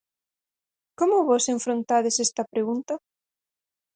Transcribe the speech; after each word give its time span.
Como 0.99 1.17
vos 1.29 1.45
enfrontades 1.55 2.15
a 2.17 2.21
esta 2.27 2.43
pregunta? 2.53 2.93